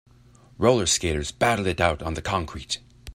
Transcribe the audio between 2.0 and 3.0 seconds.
on the concrete.